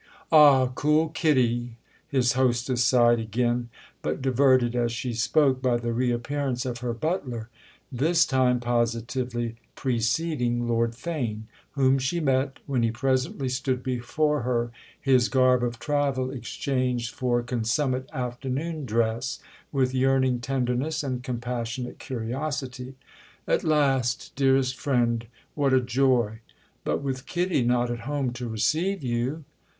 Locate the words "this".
7.91-8.25